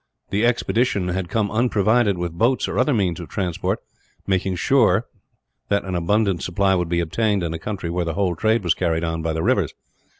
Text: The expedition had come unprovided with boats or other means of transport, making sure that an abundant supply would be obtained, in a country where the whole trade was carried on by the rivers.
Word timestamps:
The 0.31 0.47
expedition 0.47 1.09
had 1.09 1.29
come 1.29 1.51
unprovided 1.51 2.17
with 2.17 2.31
boats 2.33 2.67
or 2.67 2.79
other 2.79 2.91
means 2.91 3.19
of 3.19 3.29
transport, 3.29 3.83
making 4.25 4.55
sure 4.55 5.05
that 5.69 5.85
an 5.85 5.93
abundant 5.93 6.41
supply 6.41 6.73
would 6.73 6.89
be 6.89 7.01
obtained, 7.01 7.43
in 7.43 7.53
a 7.53 7.59
country 7.59 7.91
where 7.91 8.05
the 8.05 8.15
whole 8.15 8.35
trade 8.35 8.63
was 8.63 8.73
carried 8.73 9.03
on 9.03 9.21
by 9.21 9.33
the 9.33 9.43
rivers. 9.43 9.75